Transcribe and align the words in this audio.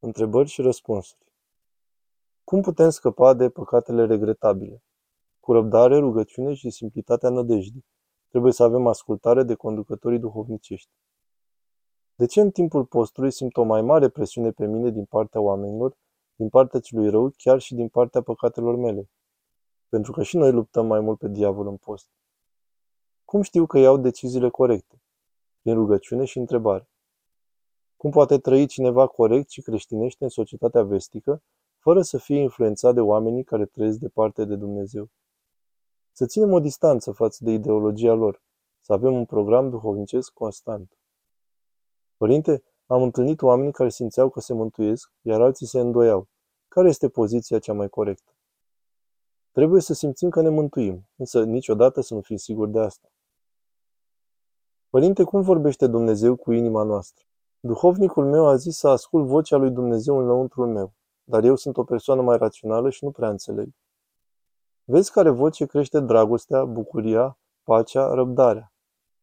Întrebări 0.00 0.48
și 0.48 0.62
răspunsuri. 0.62 1.32
Cum 2.44 2.62
putem 2.62 2.90
scăpa 2.90 3.34
de 3.34 3.48
păcatele 3.48 4.06
regretabile? 4.06 4.82
Cu 5.40 5.52
răbdare, 5.52 5.98
rugăciune 5.98 6.54
și 6.54 6.70
simplitatea 6.70 7.28
nădejdii. 7.28 7.84
Trebuie 8.28 8.52
să 8.52 8.62
avem 8.62 8.86
ascultare 8.86 9.42
de 9.42 9.54
conducătorii 9.54 10.18
duhovnicești. 10.18 10.90
De 12.14 12.26
ce 12.26 12.40
în 12.40 12.50
timpul 12.50 12.84
postului 12.84 13.32
simt 13.32 13.56
o 13.56 13.62
mai 13.62 13.82
mare 13.82 14.08
presiune 14.08 14.50
pe 14.50 14.66
mine 14.66 14.90
din 14.90 15.04
partea 15.04 15.40
oamenilor, 15.40 15.96
din 16.34 16.48
partea 16.48 16.80
celui 16.80 17.10
rău, 17.10 17.32
chiar 17.36 17.58
și 17.58 17.74
din 17.74 17.88
partea 17.88 18.22
păcatelor 18.22 18.76
mele? 18.76 19.10
Pentru 19.88 20.12
că 20.12 20.22
și 20.22 20.36
noi 20.36 20.52
luptăm 20.52 20.86
mai 20.86 21.00
mult 21.00 21.18
pe 21.18 21.28
diavol 21.28 21.66
în 21.66 21.76
post. 21.76 22.08
Cum 23.24 23.42
știu 23.42 23.66
că 23.66 23.78
iau 23.78 23.96
deciziile 23.96 24.48
corecte? 24.48 25.02
Prin 25.60 25.74
rugăciune 25.74 26.24
și 26.24 26.38
întrebare. 26.38 26.88
Cum 27.98 28.10
poate 28.10 28.38
trăi 28.38 28.66
cineva 28.66 29.06
corect 29.06 29.50
și 29.50 29.62
creștinește 29.62 30.24
în 30.24 30.30
societatea 30.30 30.82
vestică, 30.82 31.42
fără 31.78 32.02
să 32.02 32.18
fie 32.18 32.40
influențat 32.40 32.94
de 32.94 33.00
oamenii 33.00 33.44
care 33.44 33.66
trăiesc 33.66 33.98
departe 33.98 34.44
de 34.44 34.56
Dumnezeu? 34.56 35.10
Să 36.12 36.26
ținem 36.26 36.52
o 36.52 36.60
distanță 36.60 37.12
față 37.12 37.44
de 37.44 37.50
ideologia 37.50 38.12
lor, 38.12 38.42
să 38.80 38.92
avem 38.92 39.14
un 39.14 39.24
program 39.24 39.70
duhovnicesc 39.70 40.32
constant. 40.32 40.98
Părinte, 42.16 42.62
am 42.86 43.02
întâlnit 43.02 43.42
oameni 43.42 43.72
care 43.72 43.88
simțeau 43.88 44.28
că 44.28 44.40
se 44.40 44.52
mântuiesc, 44.52 45.12
iar 45.20 45.40
alții 45.40 45.66
se 45.66 45.80
îndoiau. 45.80 46.28
Care 46.68 46.88
este 46.88 47.08
poziția 47.08 47.58
cea 47.58 47.72
mai 47.72 47.88
corectă? 47.88 48.32
Trebuie 49.52 49.80
să 49.80 49.94
simțim 49.94 50.30
că 50.30 50.40
ne 50.40 50.48
mântuim, 50.48 51.08
însă 51.16 51.44
niciodată 51.44 52.00
să 52.00 52.14
nu 52.14 52.20
fim 52.20 52.36
siguri 52.36 52.70
de 52.70 52.78
asta. 52.78 53.08
Părinte, 54.88 55.24
cum 55.24 55.40
vorbește 55.40 55.86
Dumnezeu 55.86 56.36
cu 56.36 56.52
inima 56.52 56.82
noastră? 56.82 57.27
Duhovnicul 57.60 58.24
meu 58.24 58.46
a 58.46 58.56
zis 58.56 58.76
să 58.76 58.88
ascult 58.88 59.26
vocea 59.26 59.56
lui 59.56 59.70
Dumnezeu 59.70 60.18
înăuntrul 60.18 60.66
meu, 60.66 60.92
dar 61.24 61.44
eu 61.44 61.56
sunt 61.56 61.76
o 61.76 61.84
persoană 61.84 62.22
mai 62.22 62.36
rațională 62.36 62.90
și 62.90 63.04
nu 63.04 63.10
prea 63.10 63.28
înțeleg. 63.28 63.68
Vezi 64.84 65.12
care 65.12 65.30
voce 65.30 65.66
crește 65.66 66.00
dragostea, 66.00 66.64
bucuria, 66.64 67.38
pacea, 67.62 68.14
răbdarea. 68.14 68.72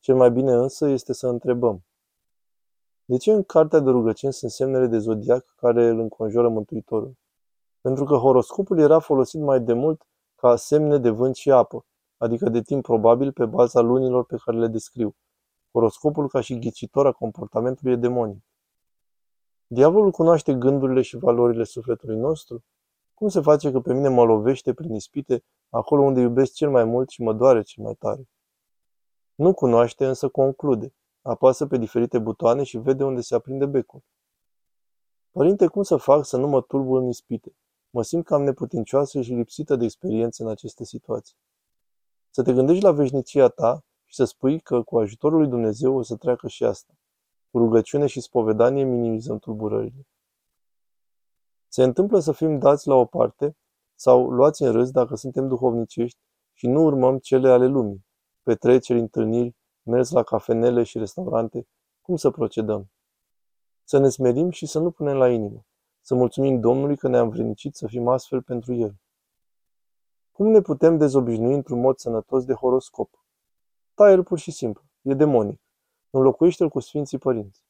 Cel 0.00 0.16
mai 0.16 0.30
bine 0.30 0.52
însă 0.52 0.88
este 0.88 1.12
să 1.12 1.26
întrebăm. 1.26 1.84
De 3.04 3.16
ce 3.16 3.32
în 3.32 3.42
cartea 3.42 3.78
de 3.78 3.90
rugăciuni 3.90 4.32
sunt 4.32 4.50
semnele 4.50 4.86
de 4.86 4.98
zodiac 4.98 5.54
care 5.56 5.88
îl 5.88 5.98
înconjoară 5.98 6.48
Mântuitorul? 6.48 7.14
Pentru 7.80 8.04
că 8.04 8.14
horoscopul 8.14 8.78
era 8.78 8.98
folosit 8.98 9.40
mai 9.40 9.60
de 9.60 9.72
mult 9.72 10.06
ca 10.34 10.56
semne 10.56 10.98
de 10.98 11.10
vânt 11.10 11.34
și 11.34 11.50
apă, 11.50 11.84
adică 12.16 12.48
de 12.48 12.62
timp 12.62 12.82
probabil 12.82 13.32
pe 13.32 13.44
baza 13.44 13.80
lunilor 13.80 14.24
pe 14.24 14.36
care 14.44 14.58
le 14.58 14.66
descriu. 14.66 15.16
Horoscopul 15.74 16.28
ca 16.28 16.40
și 16.40 16.58
ghicitor 16.58 17.06
a 17.06 17.12
comportamentului 17.12 17.92
e 17.92 17.96
demonic. 17.96 18.42
Diavolul 19.66 20.10
cunoaște 20.10 20.54
gândurile 20.54 21.02
și 21.02 21.16
valorile 21.16 21.64
sufletului 21.64 22.16
nostru? 22.16 22.64
Cum 23.14 23.28
se 23.28 23.40
face 23.40 23.70
că 23.70 23.80
pe 23.80 23.92
mine 23.92 24.08
mă 24.08 24.24
lovește 24.24 24.74
prin 24.74 24.94
ispite 24.94 25.44
acolo 25.68 26.02
unde 26.02 26.20
iubesc 26.20 26.52
cel 26.52 26.70
mai 26.70 26.84
mult 26.84 27.08
și 27.08 27.22
mă 27.22 27.32
doare 27.32 27.62
cel 27.62 27.84
mai 27.84 27.94
tare? 27.94 28.28
Nu 29.34 29.54
cunoaște, 29.54 30.06
însă 30.06 30.28
conclude. 30.28 30.94
Apasă 31.22 31.66
pe 31.66 31.76
diferite 31.76 32.18
butoane 32.18 32.62
și 32.62 32.78
vede 32.78 33.04
unde 33.04 33.20
se 33.20 33.34
aprinde 33.34 33.66
becul. 33.66 34.02
Părinte, 35.30 35.66
cum 35.66 35.82
să 35.82 35.96
fac 35.96 36.24
să 36.24 36.36
nu 36.36 36.48
mă 36.48 36.60
tulbur 36.60 37.00
în 37.00 37.08
ispite? 37.08 37.56
Mă 37.90 38.02
simt 38.02 38.24
cam 38.24 38.42
neputincioasă 38.42 39.20
și 39.20 39.32
lipsită 39.32 39.76
de 39.76 39.84
experiență 39.84 40.42
în 40.42 40.48
aceste 40.48 40.84
situații. 40.84 41.36
Să 42.30 42.42
te 42.42 42.52
gândești 42.52 42.82
la 42.82 42.92
veșnicia 42.92 43.48
ta 43.48 43.83
și 44.14 44.20
să 44.20 44.26
spui 44.26 44.60
că 44.60 44.82
cu 44.82 44.98
ajutorul 44.98 45.38
lui 45.38 45.48
Dumnezeu 45.48 45.96
o 45.96 46.02
să 46.02 46.16
treacă 46.16 46.48
și 46.48 46.64
asta. 46.64 46.94
Cu 47.50 47.58
rugăciune 47.58 48.06
și 48.06 48.20
spovedanie 48.20 48.84
minimizăm 48.84 49.38
tulburările. 49.38 50.06
Se 51.68 51.82
întâmplă 51.82 52.18
să 52.18 52.32
fim 52.32 52.58
dați 52.58 52.88
la 52.88 52.94
o 52.94 53.04
parte 53.04 53.56
sau 53.94 54.30
luați 54.30 54.62
în 54.62 54.72
râs 54.72 54.90
dacă 54.90 55.14
suntem 55.14 55.48
duhovnicești 55.48 56.18
și 56.52 56.66
nu 56.66 56.84
urmăm 56.84 57.18
cele 57.18 57.50
ale 57.50 57.66
lumii, 57.66 58.06
petreceri, 58.42 58.98
întâlniri, 58.98 59.56
mers 59.82 60.10
la 60.10 60.22
cafenele 60.22 60.82
și 60.82 60.98
restaurante, 60.98 61.66
cum 62.00 62.16
să 62.16 62.30
procedăm? 62.30 62.90
Să 63.84 63.98
ne 63.98 64.08
smerim 64.08 64.50
și 64.50 64.66
să 64.66 64.78
nu 64.78 64.90
punem 64.90 65.16
la 65.16 65.30
inimă, 65.30 65.64
să 66.00 66.14
mulțumim 66.14 66.60
Domnului 66.60 66.96
că 66.96 67.08
ne-am 67.08 67.28
vrednicit 67.28 67.74
să 67.74 67.86
fim 67.86 68.08
astfel 68.08 68.42
pentru 68.42 68.74
El. 68.74 68.94
Cum 70.32 70.46
ne 70.46 70.60
putem 70.60 70.98
dezobișnui 70.98 71.54
într-un 71.54 71.80
mod 71.80 71.98
sănătos 71.98 72.44
de 72.44 72.52
horoscop? 72.52 73.23
Taie 73.94 74.22
pur 74.22 74.38
și 74.38 74.50
simplu. 74.50 74.82
E 75.02 75.14
demonic. 75.14 75.60
Înlocuiește-l 76.10 76.68
cu 76.68 76.80
Sfinții 76.80 77.18
Părinți. 77.18 77.64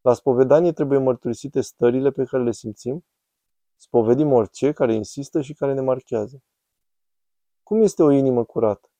La 0.00 0.14
spovedanie 0.14 0.72
trebuie 0.72 0.98
mărturisite 0.98 1.60
stările 1.60 2.10
pe 2.10 2.24
care 2.24 2.42
le 2.42 2.52
simțim, 2.52 3.04
spovedim 3.76 4.32
orice 4.32 4.72
care 4.72 4.94
insistă 4.94 5.40
și 5.40 5.54
care 5.54 5.74
ne 5.74 5.80
marchează. 5.80 6.42
Cum 7.62 7.82
este 7.82 8.02
o 8.02 8.10
inimă 8.10 8.44
curată? 8.44 8.90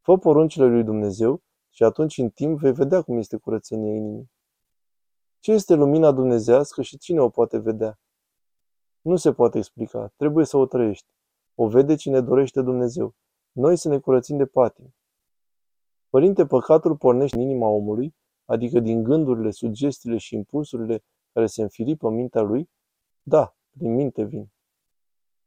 Fă 0.00 0.18
poruncile 0.18 0.66
lui 0.66 0.84
Dumnezeu 0.84 1.42
și 1.70 1.82
atunci 1.82 2.18
în 2.18 2.30
timp 2.30 2.58
vei 2.58 2.72
vedea 2.72 3.02
cum 3.02 3.18
este 3.18 3.36
curățenia 3.36 3.94
inimii. 3.94 4.30
Ce 5.38 5.52
este 5.52 5.74
lumina 5.74 6.12
dumnezească 6.12 6.82
și 6.82 6.98
cine 6.98 7.20
o 7.20 7.28
poate 7.28 7.58
vedea? 7.58 8.00
Nu 9.00 9.16
se 9.16 9.32
poate 9.32 9.58
explica, 9.58 10.12
trebuie 10.16 10.44
să 10.44 10.56
o 10.56 10.66
trăiești. 10.66 11.06
O 11.54 11.68
vede 11.68 11.94
cine 11.94 12.20
dorește 12.20 12.62
Dumnezeu. 12.62 13.14
Noi 13.52 13.76
să 13.76 13.88
ne 13.88 13.98
curățim 13.98 14.36
de 14.36 14.46
patim. 14.46 14.94
Părinte, 16.10 16.46
păcatul 16.46 16.96
pornește 16.96 17.36
în 17.36 17.42
inima 17.42 17.66
omului, 17.66 18.14
adică 18.44 18.80
din 18.80 19.02
gândurile, 19.02 19.50
sugestiile 19.50 20.16
și 20.16 20.34
impulsurile 20.34 21.04
care 21.32 21.46
se 21.46 21.62
înfiripă 21.62 22.08
în 22.08 22.14
mintea 22.14 22.40
lui? 22.40 22.70
Da, 23.22 23.54
din 23.70 23.94
minte 23.94 24.22
vin. 24.22 24.50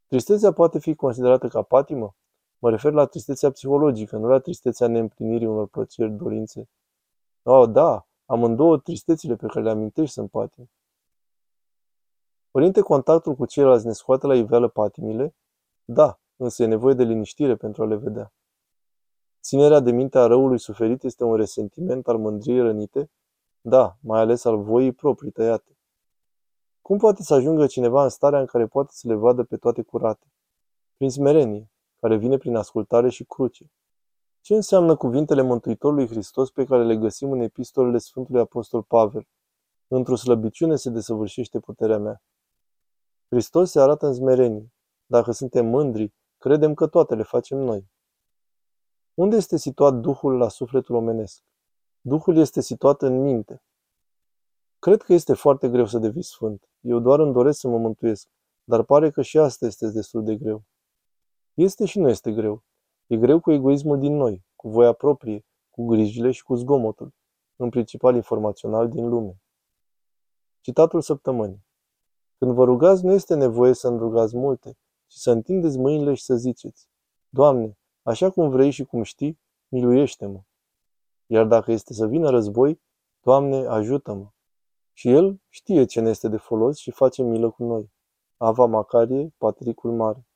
Tristețea 0.08 0.52
poate 0.52 0.80
fi 0.80 0.96
considerată 0.96 1.48
ca 1.48 1.62
patimă? 1.62 2.16
Mă 2.60 2.70
refer 2.70 2.92
la 2.92 3.06
tristețea 3.06 3.52
psihologică, 3.52 4.18
nu 4.18 4.28
la 4.28 4.40
tristețea 4.40 4.88
neîmplinirii 4.88 5.48
unor 5.48 5.68
plăceri, 5.68 6.12
dorințe. 6.12 6.70
Oh, 7.44 7.70
da, 7.70 8.08
amândouă 8.26 8.78
tristețile 8.78 9.36
pe 9.36 9.48
care 9.48 9.64
le 9.64 9.70
amintești 9.70 10.14
sunt 10.14 10.30
patimi. 10.30 10.72
Părinte, 12.52 12.82
contactul 12.82 13.36
cu 13.36 13.46
ceilalți 13.46 13.86
ne 13.86 13.92
scoate 13.92 14.28
la 14.28 14.36
iveală 14.36 14.68
patimile? 14.68 15.36
Da, 15.86 16.20
însă 16.36 16.64
e 16.64 16.66
nevoie 16.66 16.94
de 16.94 17.04
liniștire 17.04 17.56
pentru 17.56 17.84
a 17.84 17.86
le 17.86 17.96
vedea. 17.96 18.34
Ținerea 19.44 19.80
de 19.80 19.92
minte 19.92 20.18
a 20.18 20.26
răului 20.26 20.60
suferit 20.60 21.04
este 21.04 21.24
un 21.24 21.36
resentiment 21.36 22.08
al 22.08 22.18
mândriei 22.18 22.62
rănite? 22.62 23.10
Da, 23.62 23.98
mai 24.00 24.20
ales 24.20 24.46
al 24.46 24.64
voii 24.64 24.92
proprii 24.92 25.32
tăiate. 25.32 25.78
Cum 26.82 26.98
poate 26.98 27.24
să 27.24 27.34
ajungă 27.34 27.68
cineva 27.68 28.04
în 28.04 28.10
starea 28.10 28.40
în 28.40 28.46
care 28.46 28.68
poate 28.68 28.90
să 28.94 29.08
le 29.08 29.14
vadă 29.14 29.44
pe 29.44 29.58
toate 29.58 29.82
curate? 29.82 30.28
Prin 30.98 31.10
smerenie, 31.10 31.72
care 32.00 32.18
vine 32.18 32.38
prin 32.38 32.56
ascultare 32.56 33.10
și 33.10 33.24
cruce. 33.24 33.72
Ce 34.42 34.56
înseamnă 34.56 34.96
cuvintele 34.96 35.42
Mântuitorului 35.42 36.08
Hristos 36.08 36.52
pe 36.52 36.66
care 36.66 36.84
le 36.84 36.98
găsim 36.98 37.32
în 37.32 37.40
epistolele 37.40 37.98
Sfântului 37.98 38.42
Apostol 38.42 38.84
Pavel? 38.84 39.28
Într-o 39.88 40.16
slăbiciune 40.16 40.76
se 40.76 40.90
desăvârșește 40.90 41.60
puterea 41.60 41.98
mea. 41.98 42.22
Hristos 43.30 43.72
se 43.72 43.80
arată 43.80 44.06
în 44.06 44.14
smerenie. 44.14 44.74
Dacă 45.06 45.32
suntem 45.32 45.66
mândri, 45.66 46.14
credem 46.38 46.74
că 46.74 46.88
toate 46.88 47.16
le 47.16 47.24
facem 47.24 47.58
noi. 47.58 47.92
Unde 49.14 49.36
este 49.36 49.58
situat 49.58 49.94
Duhul 49.94 50.38
la 50.38 50.48
sufletul 50.50 50.96
omenesc? 50.96 51.44
Duhul 52.02 52.38
este 52.38 52.62
situat 52.62 53.02
în 53.02 53.22
minte. 53.22 53.64
Cred 54.80 55.02
că 55.02 55.14
este 55.14 55.34
foarte 55.34 55.70
greu 55.70 55.86
să 55.86 56.00
devii 56.00 56.24
sfânt. 56.24 56.70
Eu 56.80 57.00
doar 57.00 57.20
îmi 57.20 57.34
doresc 57.34 57.60
să 57.60 57.68
mă 57.68 57.78
mântuiesc, 57.78 58.28
dar 58.64 58.84
pare 58.84 59.12
că 59.12 59.22
și 59.22 59.38
asta 59.38 59.66
este 59.66 59.92
destul 59.92 60.24
de 60.24 60.36
greu. 60.36 60.64
Este 61.54 61.86
și 61.86 62.00
nu 62.00 62.10
este 62.10 62.32
greu. 62.32 62.64
E 63.08 63.18
greu 63.18 63.40
cu 63.40 63.52
egoismul 63.52 64.00
din 64.00 64.16
noi, 64.16 64.46
cu 64.56 64.70
voia 64.70 64.94
proprie, 64.94 65.46
cu 65.70 65.86
grijile 65.86 66.32
și 66.32 66.44
cu 66.44 66.56
zgomotul, 66.56 67.14
în 67.56 67.70
principal 67.70 68.16
informațional 68.16 68.90
din 68.90 69.10
lume. 69.10 69.42
Citatul 70.62 71.02
săptămânii. 71.02 71.66
Când 72.38 72.52
vă 72.52 72.64
rugați, 72.64 73.06
nu 73.06 73.12
este 73.12 73.36
nevoie 73.36 73.74
să 73.74 73.90
rugați 73.90 74.38
multe, 74.38 74.78
ci 75.08 75.14
să 75.14 75.32
întindeți 75.32 75.78
mâinile 75.78 76.14
și 76.14 76.24
să 76.24 76.36
ziceți, 76.36 76.88
Doamne, 77.30 77.78
Așa 78.04 78.30
cum 78.30 78.50
vrei 78.50 78.72
și 78.72 78.84
cum 78.84 79.04
știi, 79.04 79.40
miluiește-mă. 79.68 80.42
Iar 81.26 81.46
dacă 81.46 81.72
este 81.72 81.94
să 81.94 82.08
vină 82.08 82.30
război, 82.30 82.82
Doamne, 83.22 83.66
ajută-mă. 83.66 84.28
Și 84.94 85.10
El 85.10 85.42
știe 85.50 85.86
ce 85.86 86.00
ne 86.00 86.10
este 86.10 86.28
de 86.28 86.38
folos 86.38 86.78
și 86.78 86.92
face 86.92 87.24
milă 87.24 87.50
cu 87.50 87.64
noi. 87.64 87.92
Ava 88.38 88.66
Macarie, 88.66 89.34
Patricul 89.38 89.92
Mare 89.92 90.28